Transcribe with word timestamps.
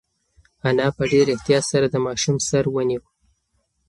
انا 0.67 0.87
په 0.97 1.03
ډېر 1.11 1.25
احتیاط 1.35 1.63
سره 1.71 1.85
د 1.89 1.95
ماشوم 2.05 2.35
سر 2.49 2.63
ونیو. 2.69 3.01